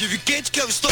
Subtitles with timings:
[0.00, 0.90] Certificate que eu estou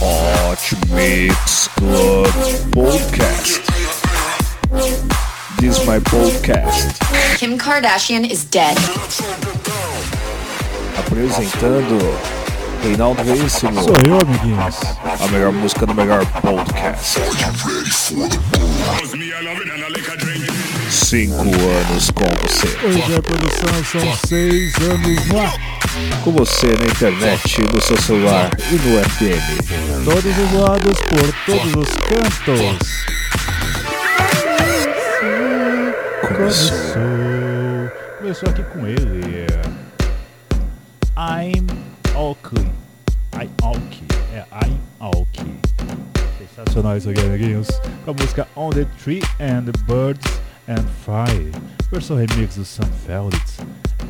[0.00, 2.28] Hot Mix Club
[2.72, 3.62] Podcast.
[5.58, 7.00] This is my podcast.
[7.36, 8.76] Kim Kardashian is dead.
[10.96, 11.98] Apresentando
[12.84, 13.82] Reinaldo Veríssimo.
[13.82, 14.76] Sou eu, amiguinhos.
[15.20, 17.18] A melhor música do melhor podcast.
[20.94, 22.68] Cinco anos com você.
[22.86, 25.52] Hoje a produção são seis anos no ar.
[26.22, 30.04] Com você na internet, no seu celular e no FM.
[30.04, 33.04] Todos os lados, por todos os cantos.
[36.28, 36.76] Começou.
[38.18, 38.48] Começou.
[38.50, 39.46] Aqui com ele.
[41.18, 41.66] I'm
[42.14, 42.60] Alki.
[43.34, 44.04] I'm Alki.
[44.32, 45.56] É I'm Alki.
[46.38, 47.66] Sensacional isso aqui, amiguinhos.
[48.04, 51.50] Com a música On the Tree and the Birds and Fire.
[51.90, 53.58] Versão remix do Sam Felix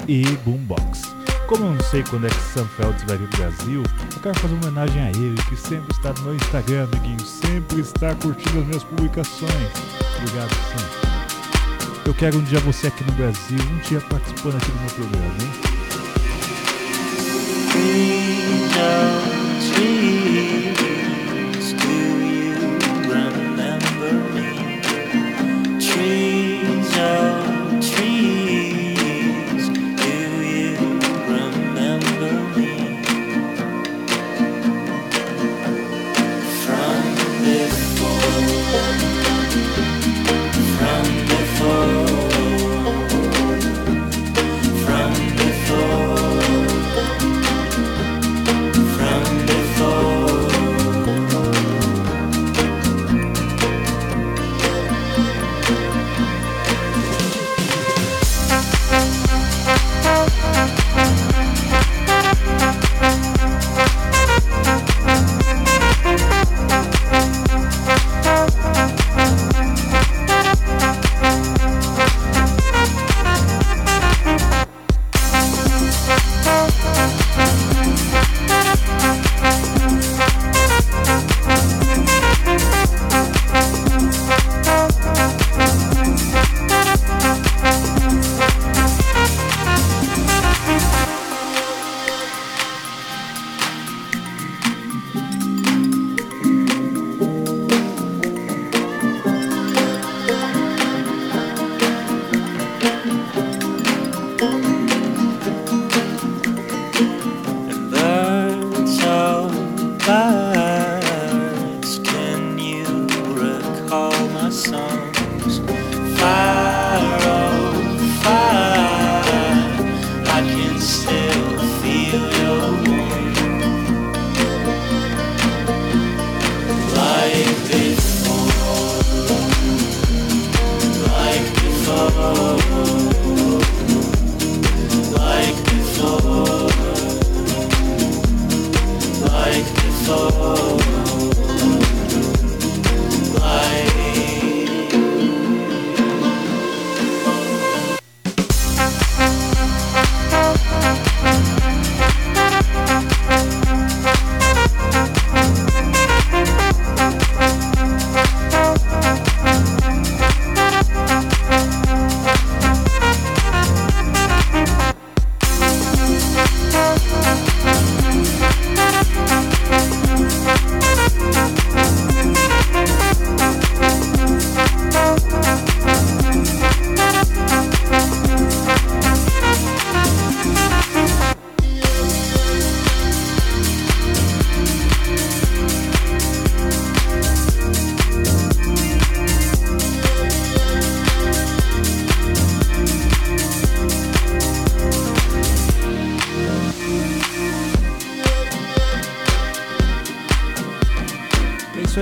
[0.08, 1.14] e Boombox.
[1.46, 3.82] Como eu não sei quando é que Sam Felix vai vir pro Brasil,
[4.14, 7.28] eu quero fazer uma homenagem a ele, que sempre está no meu Instagram, amiguinhos.
[7.28, 9.50] Sempre está curtindo as minhas publicações.
[10.18, 11.04] Obrigado, Sam.
[12.06, 15.34] Eu quero um dia você aqui no Brasil, um dia participando aqui do meu programa,
[15.42, 15.74] hein?
[17.76, 17.90] You
[23.06, 24.12] remember
[25.96, 26.33] me?
[26.96, 27.43] know.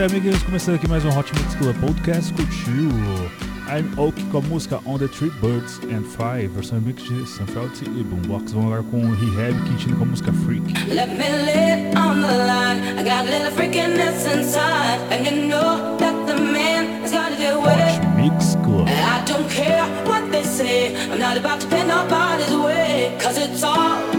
[0.04, 0.42] Amiguinhos.
[0.42, 2.32] Começando aqui mais um Hot Mix Club Podcast.
[2.32, 2.90] Curtiu
[3.68, 7.46] I'm Oak com a música On the Tree Birds and Fire, versão remix de Sam
[7.46, 8.50] Feltz e Boombox.
[8.50, 10.72] Vamos agora com o Rehab Quintino com a música Freak.
[10.92, 12.98] Let me it on the line.
[12.98, 17.36] I got a little freakiness inside, and you know that the man has got to
[17.36, 18.02] do with it.
[18.02, 18.88] Hot Mix Club.
[18.88, 20.96] I don't care what they say.
[21.12, 24.11] I'm not about to pin nobody's way, cause it's all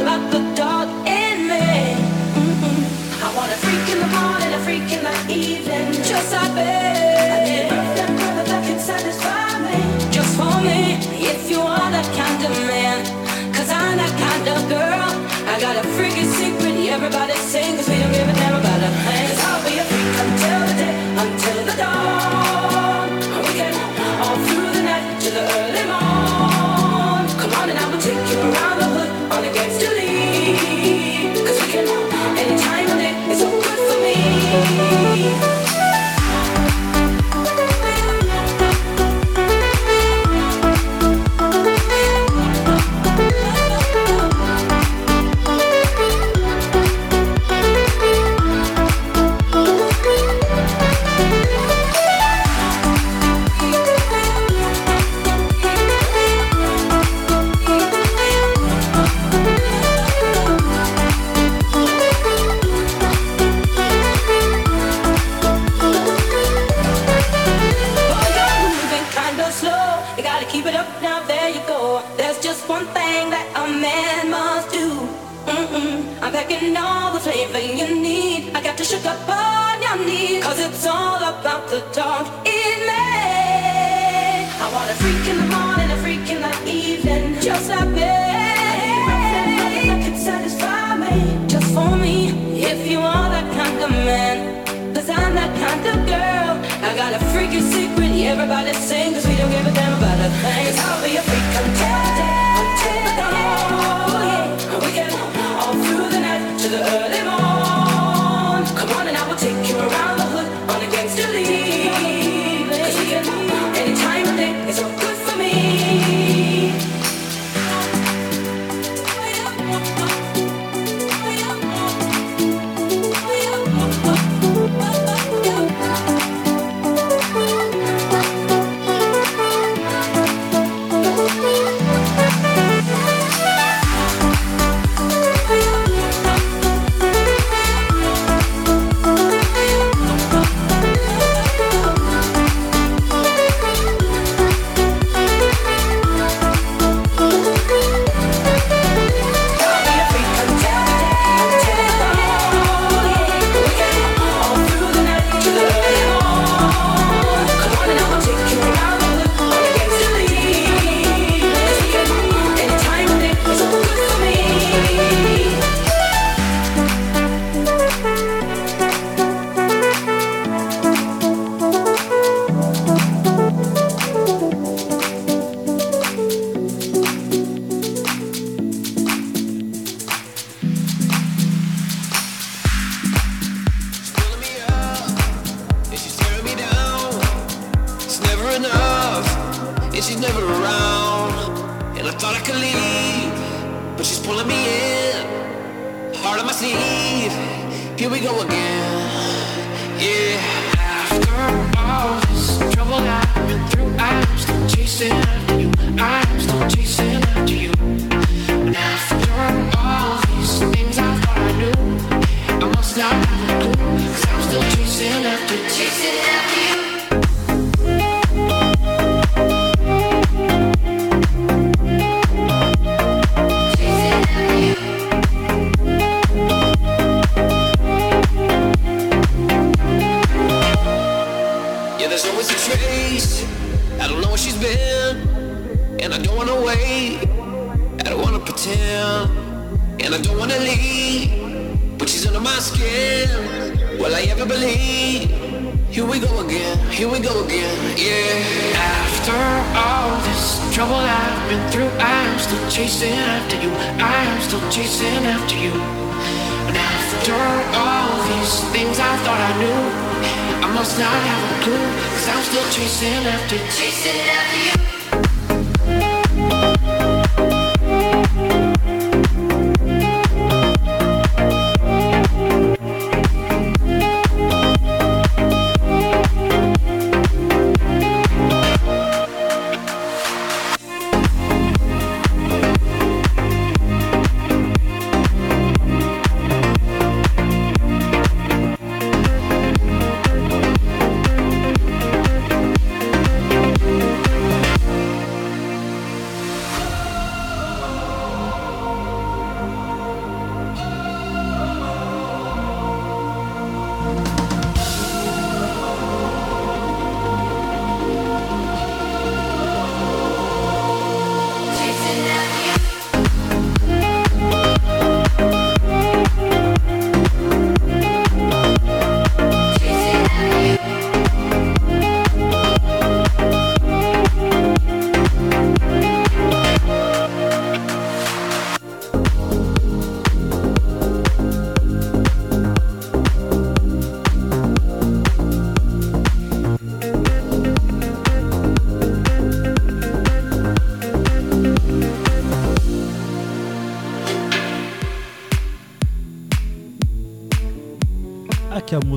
[212.98, 213.28] not.
[213.28, 216.32] Cause I'm still chasing after, chasing after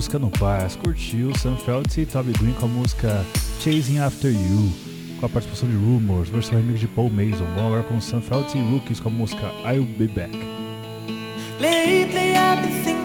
[0.07, 3.27] música no Paz, curtiu Sam Feltz e Toby Green com a música
[3.61, 4.73] Chasing After You,
[5.19, 7.45] com a participação de Rumors, versão remix de Paul Mason.
[7.57, 10.39] Vamos agora com Sam Feltz e Rookies com a música I'll Be Back.
[11.61, 12.96] Lately,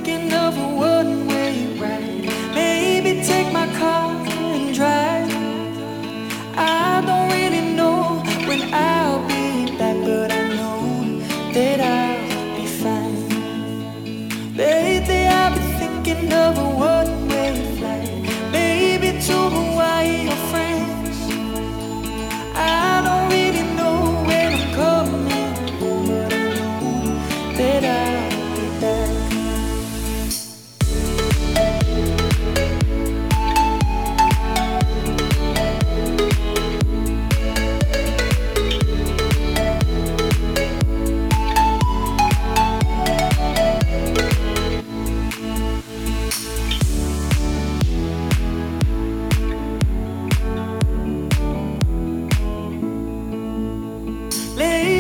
[54.61, 54.90] Lay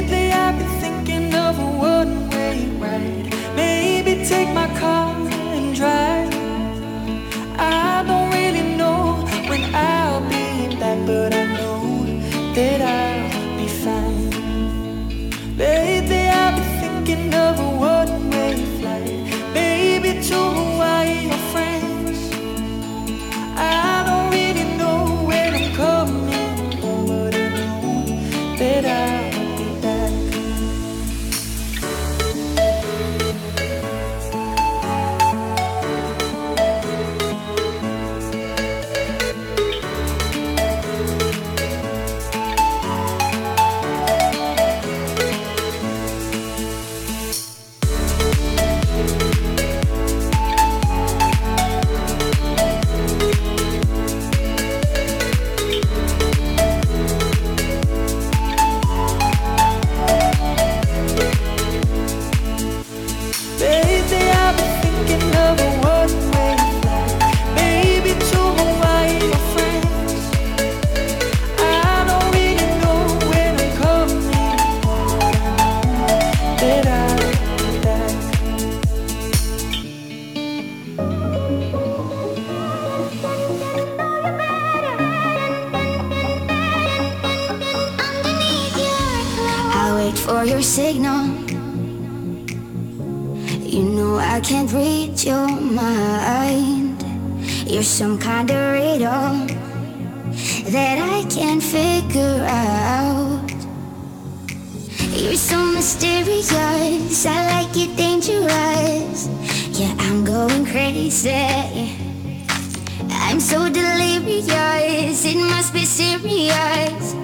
[100.69, 103.51] that I can't figure out.
[105.13, 109.27] You're so mysterious, I like you dangerous.
[109.79, 111.31] Yeah, I'm going crazy.
[113.09, 117.15] I'm so delirious, it must be serious.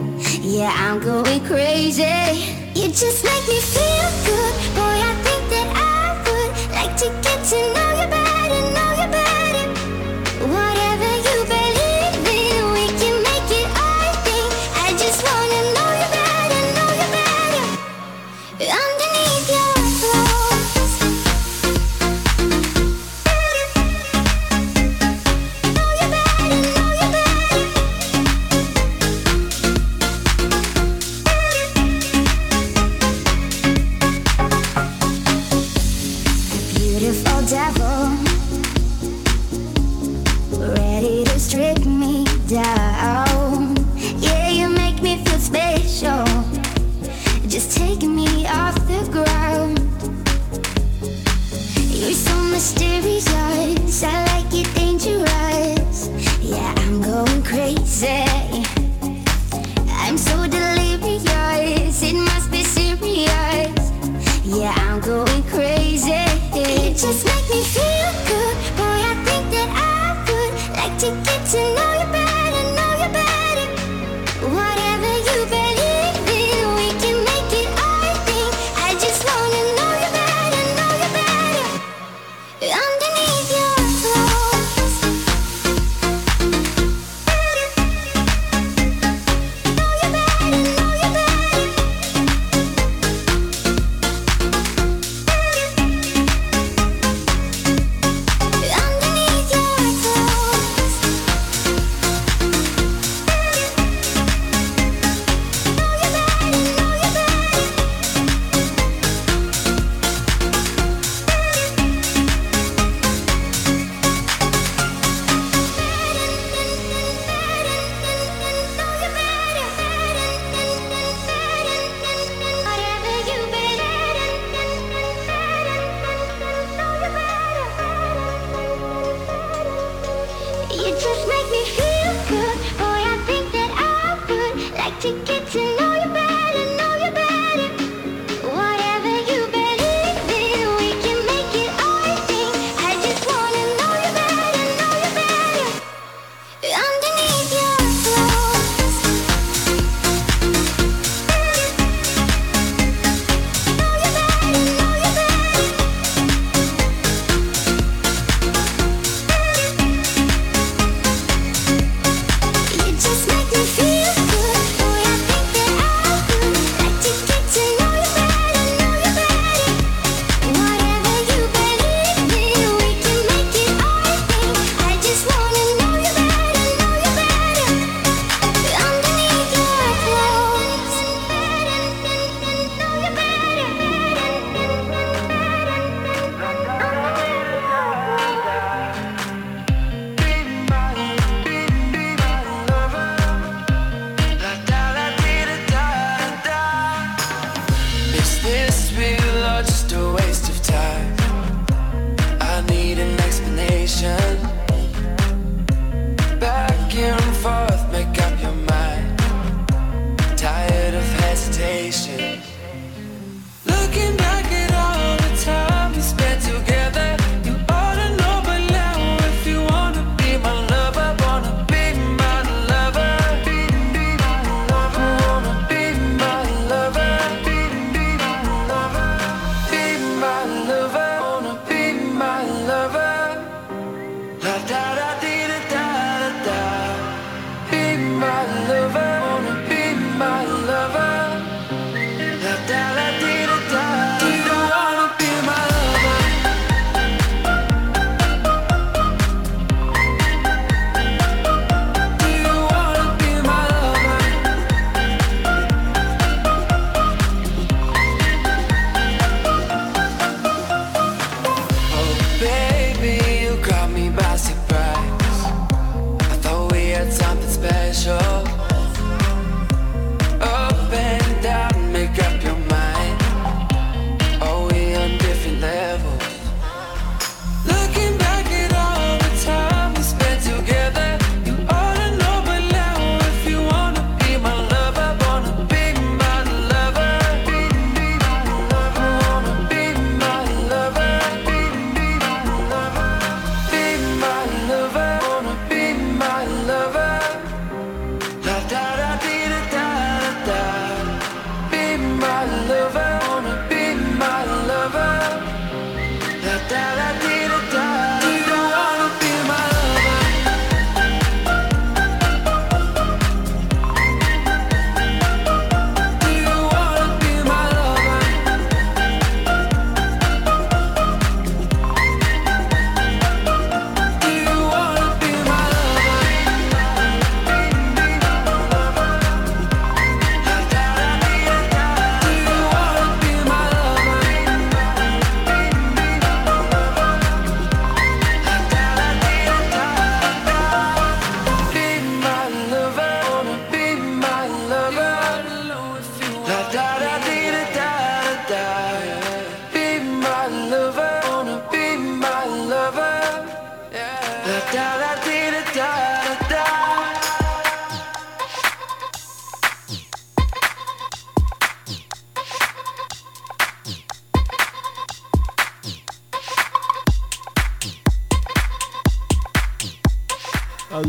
[0.41, 2.03] Yeah, I'm going crazy.
[2.73, 4.97] You just make me feel good, boy.
[5.09, 8.36] I think that I would like to get to know you better.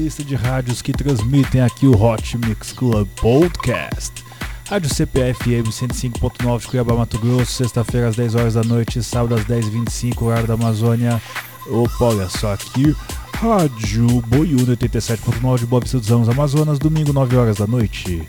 [0.08, 4.24] Lista de rádios que transmitem aqui o Hot Mix Club Podcast.
[4.66, 9.44] Rádio CPFM 105.9 de Cuiabá, Mato Grosso, sexta-feira às 10 horas da noite, sábado às
[9.44, 11.20] 10h25, horário da Amazônia.
[11.66, 12.96] Opa, olha só aqui.
[13.34, 18.26] Rádio Boiúna 87.9 de Bob Ramos, Amazonas, domingo 9 horas da noite.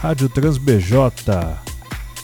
[0.00, 1.60] Rádio BJ,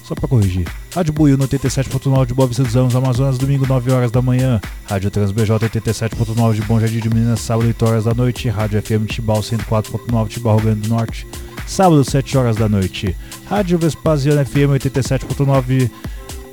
[0.04, 0.66] só para corrigir.
[0.98, 4.61] Rádio Buiúna 87.9 de Boa Vista dos Ramos, Amazonas, domingo 9 horas da manhã.
[4.84, 8.48] Rádio BJ 87.9 de Bom Jardim de Minas, sábado 8 horas da noite.
[8.48, 11.24] Rádio FM Tibau 104.9 Tibau, Rio Grande do Norte,
[11.68, 13.14] sábado 7 horas da noite.
[13.48, 15.88] Rádio Vespasiano FM 87.9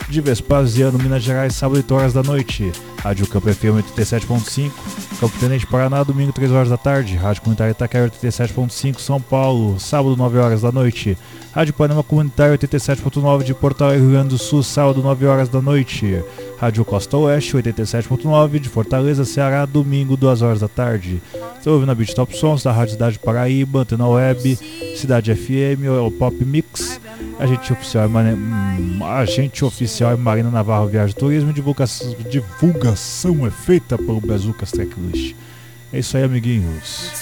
[0.09, 2.71] de Vespasiano, Minas Gerais, sábado 8 horas da noite.
[3.01, 4.71] Rádio Campo FM 87.5,
[5.19, 7.15] Campo Tenente Paraná, domingo 3 horas da tarde.
[7.15, 11.17] Rádio Comunitária Itaquera 87.5, São Paulo, sábado 9 horas da noite.
[11.55, 15.61] Rádio Panema Comunitário 87.9 de Porto Alegre, Rio Grande do Sul, sábado 9 horas da
[15.61, 16.21] noite.
[16.57, 21.21] Rádio Costa Oeste 87.9 de Fortaleza, Ceará, domingo 2 horas da tarde.
[21.57, 24.59] Estou ouvindo a Beat Top Sons da Rádio Cidade Paraíba, Antena Web,
[24.97, 26.99] Cidade FM, o Pop Mix.
[27.39, 28.33] Agente oficial é Mane...
[28.33, 31.53] hum, agente oficial é Marina Navarro Viagem Turismo.
[31.53, 35.33] Divulgação, divulgação é feita pelo Bezucas Tracklist.
[35.93, 37.13] É isso aí, amiguinhos.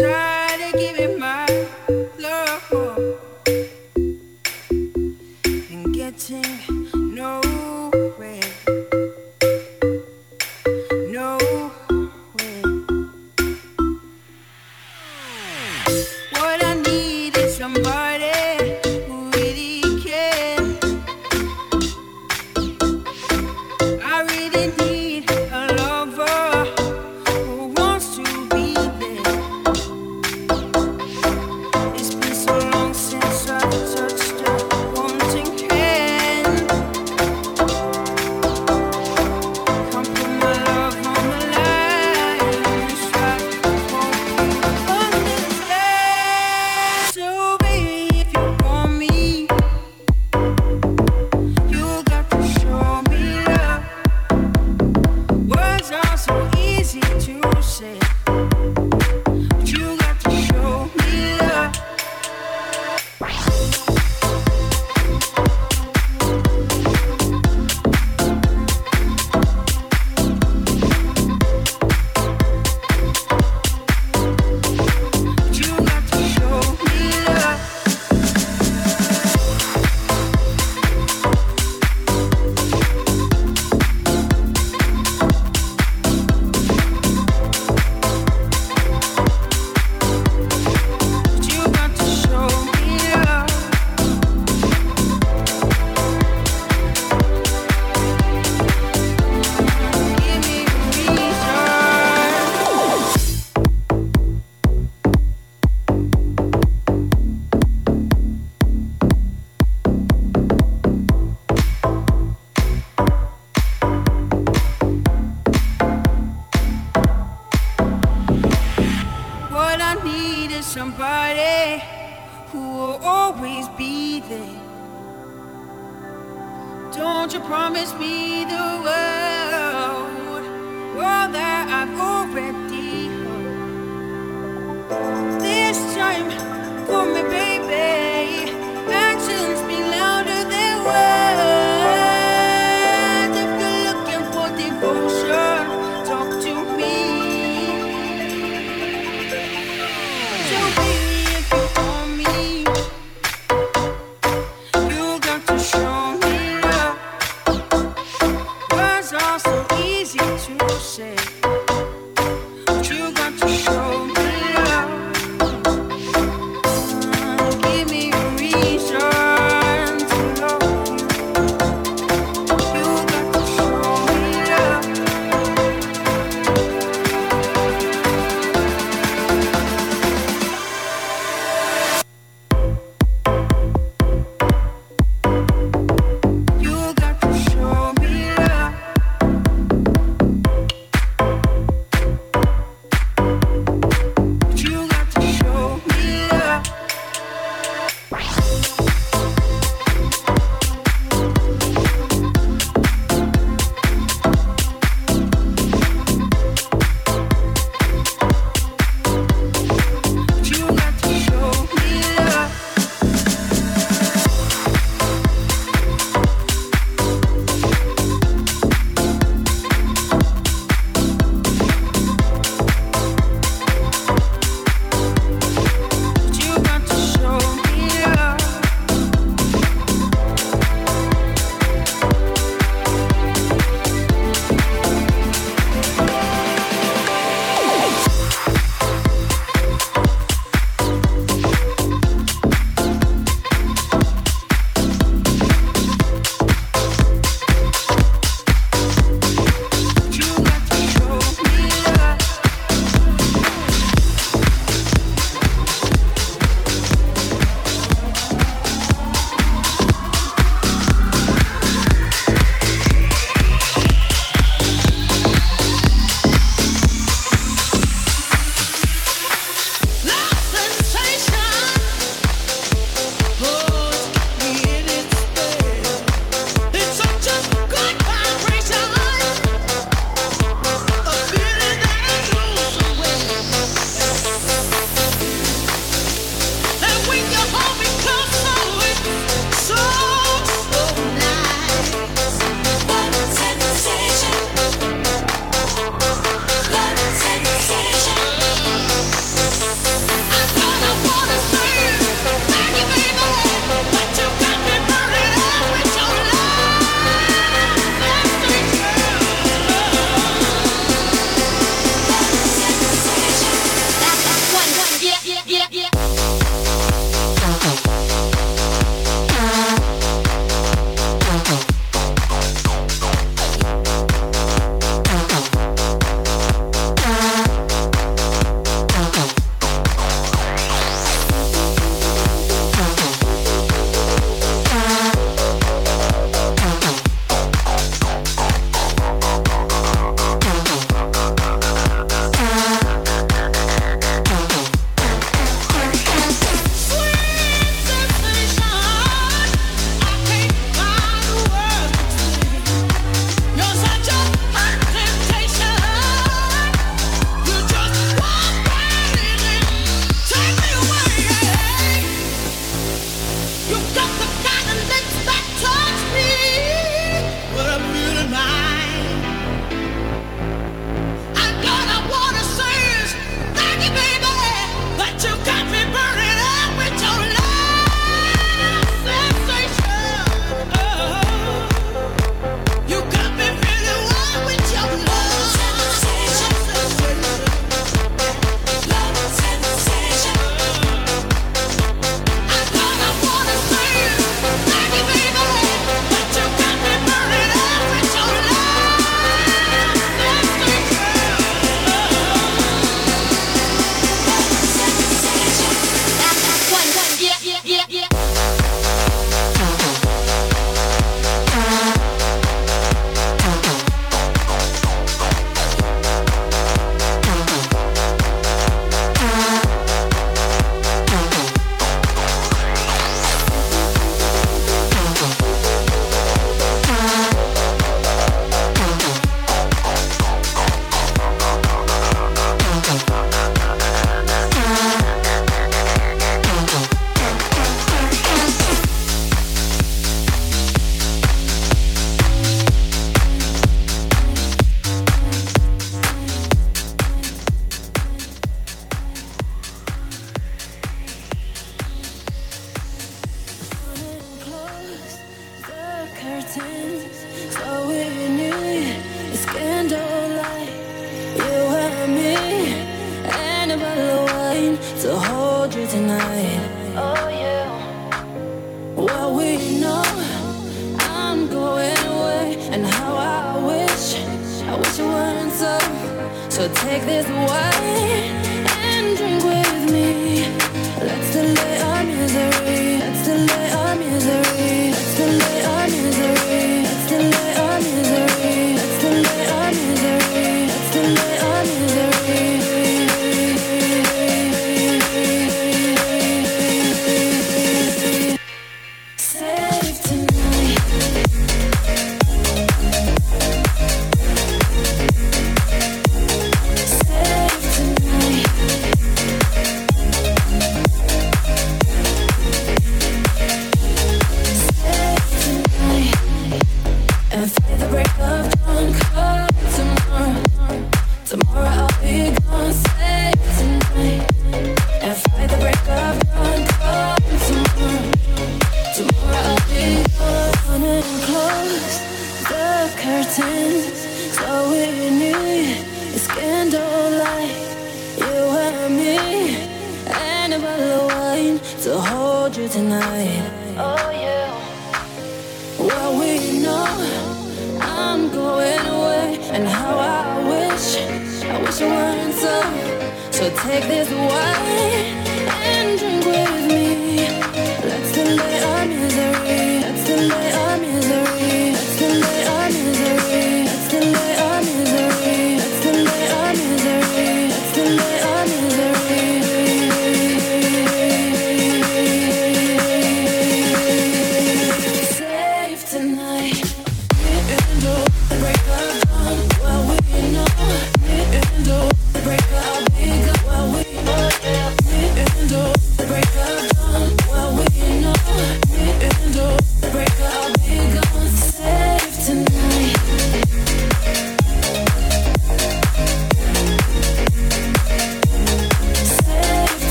[553.43, 555.27] So take this wine
[555.65, 557.02] and drink with me.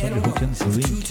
[0.00, 1.04] somebody who can link.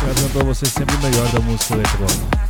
[0.00, 2.49] Trazendo pra você sempre o melhor da música eletrônica.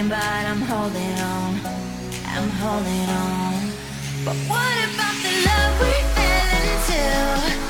[0.00, 1.60] fading, but I'm holding on.
[2.26, 3.72] I'm holding on.
[4.24, 7.69] But what about the love we fell into?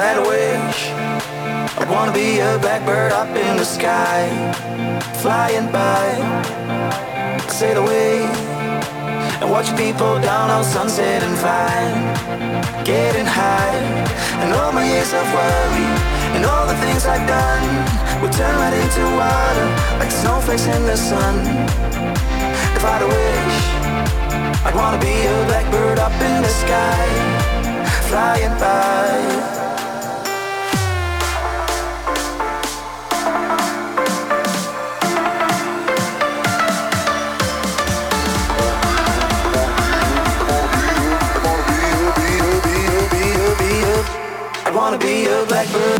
[0.00, 0.90] I a wish,
[1.78, 4.28] I'd wanna be a blackbird up in the sky,
[5.22, 6.08] flying by,
[7.48, 8.22] sail away,
[9.40, 13.80] and watch people down on sunset and fine, getting high,
[14.42, 17.64] and all my years of worry, and all the things I've done,
[18.20, 19.66] will turn right into water,
[20.00, 21.34] like snowflakes in the sun.
[22.76, 23.58] If I had a wish,
[24.66, 27.04] I'd wanna be a blackbird up in the sky,
[28.08, 29.57] flying by.
[44.90, 45.98] Wanna be a blackbird.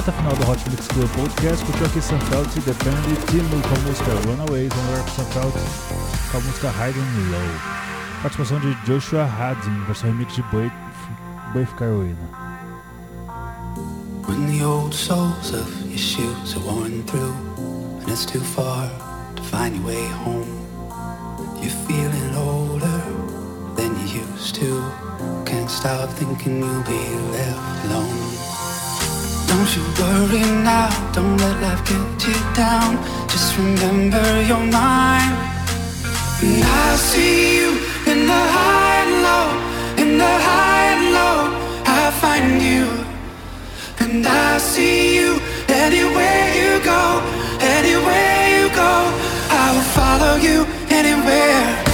[0.00, 3.78] Reta final do Hot Mix Club Podcast, curtiu aqui Sunfelt e Depende, Timo com a
[3.86, 5.52] música Runaways, agora com Sunfelt
[6.32, 8.22] com a música Hiding Low.
[8.22, 10.72] Participação de Joshua Haddon, versão remix de Buff
[11.52, 12.16] Buff Carolina.
[14.26, 17.34] When the old soles of your shoes are worn through
[18.00, 18.88] and it's too far
[19.36, 20.48] to find your way home,
[21.60, 23.02] you're feeling older
[23.76, 24.82] than you used to.
[25.44, 28.59] Can't stop thinking you'll be left alone.
[29.50, 32.90] Don't you worry now, don't let life get you down.
[33.28, 35.34] Just remember you're mine.
[36.40, 37.70] And I see you
[38.12, 39.48] in the high and low,
[40.02, 41.38] in the high and low.
[41.84, 42.86] I find you.
[43.98, 47.04] And I see you anywhere you go,
[47.76, 48.94] anywhere you go.
[49.62, 50.58] I will follow you
[50.90, 51.89] anywhere.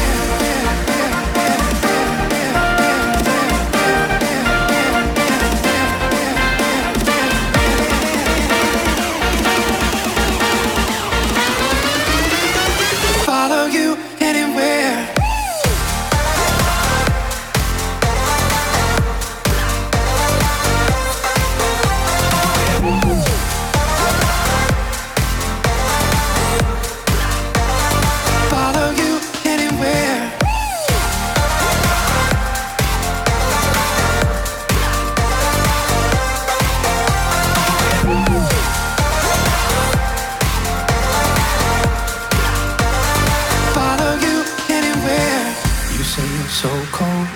[46.18, 47.28] You so cold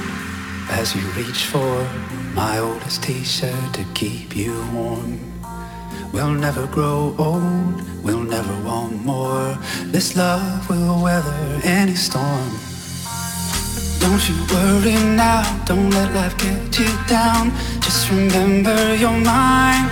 [0.70, 1.86] as you reach for
[2.32, 5.20] my oldest t-shirt to keep you warm.
[6.14, 9.58] We'll never grow old, we'll never want more.
[9.92, 12.50] This love will weather any storm.
[14.00, 17.50] Don't you worry now, don't let life get you down.
[17.80, 19.90] Just remember you're mine.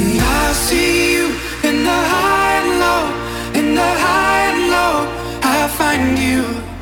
[0.00, 1.26] And I see you
[1.68, 4.96] in the high and low, in the high and low.
[5.42, 6.73] I find you.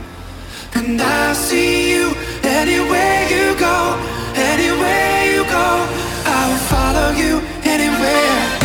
[0.75, 3.99] And I see you anywhere you go,
[4.35, 5.68] anywhere you go.
[6.25, 8.62] I will follow you anywhere.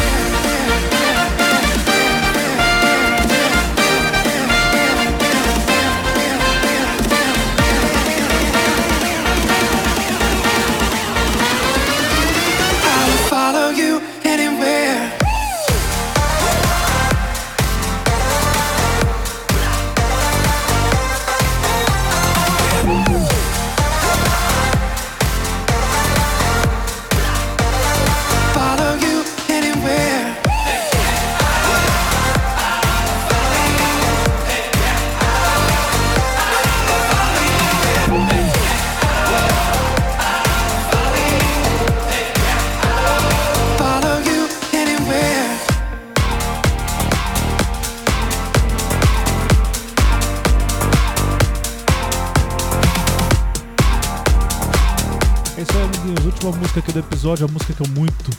[56.77, 58.31] Música aqui do episódio, a música que eu muito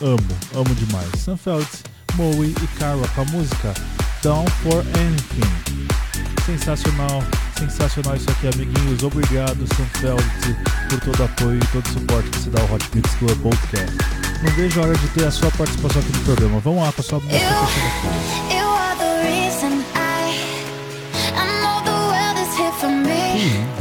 [0.00, 1.08] amo, amo demais.
[1.18, 1.68] Sunfelt,
[2.14, 3.74] Moe e Cara com a música
[4.22, 5.88] Down for Anything.
[6.46, 7.22] Sensacional,
[7.58, 9.02] sensacional isso aqui, amiguinhos.
[9.02, 10.22] Obrigado, Sunfelt,
[10.88, 13.38] por todo o apoio e todo o suporte que você dá ao Hot Mix Club
[13.42, 13.96] Podcast.
[14.42, 16.60] Não vejo a hora de ter a sua participação aqui no programa.
[16.60, 18.54] Vamos lá com a sua música aqui.
[18.54, 20.40] You are the reason I
[21.36, 23.71] I know the world is here for me to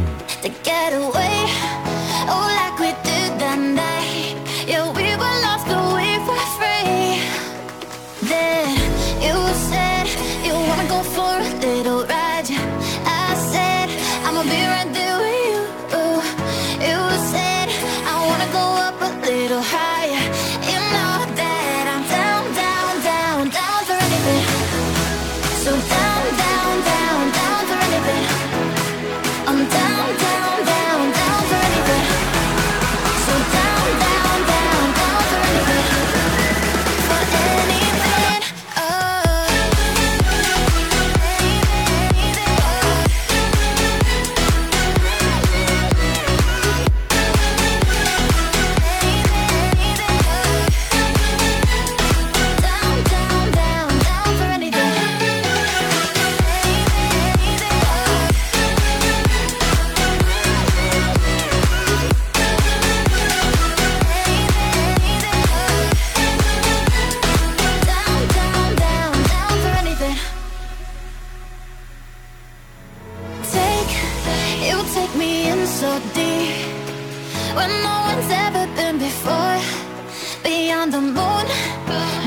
[81.01, 81.45] moon,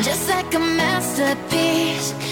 [0.02, 2.23] just like a masterpiece.